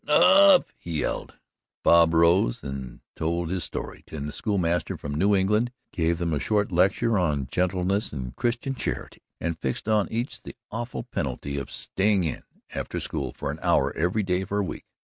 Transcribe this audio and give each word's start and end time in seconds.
"'Nough!" 0.03 0.63
he 0.79 1.01
yelled. 1.01 1.35
Bob 1.83 2.15
rose 2.15 2.61
then 2.61 2.71
and 2.71 2.99
told 3.15 3.51
his 3.51 3.63
story 3.63 4.03
and 4.07 4.27
the 4.27 4.31
school 4.33 4.57
master 4.57 4.97
from 4.97 5.13
New 5.13 5.35
England 5.35 5.71
gave 5.93 6.17
them 6.17 6.33
a 6.33 6.39
short 6.39 6.71
lecture 6.71 7.19
on 7.19 7.45
gentleness 7.51 8.11
and 8.11 8.35
Christian 8.35 8.73
charity 8.73 9.21
and 9.39 9.59
fixed 9.59 9.87
on 9.87 10.11
each 10.11 10.41
the 10.41 10.55
awful 10.71 11.03
penalty 11.03 11.55
of 11.57 11.69
"staying 11.69 12.23
in" 12.23 12.41
after 12.73 12.99
school 12.99 13.31
for 13.31 13.51
an 13.51 13.59
hour 13.61 13.95
every 13.95 14.23
day 14.23 14.43
for 14.43 14.57
a 14.57 14.63
week. 14.63 14.85